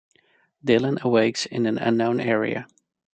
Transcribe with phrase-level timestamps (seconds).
[0.65, 2.65] Dylan awakes in an unknown area.